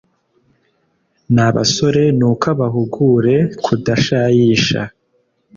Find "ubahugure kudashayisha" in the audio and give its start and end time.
2.53-4.81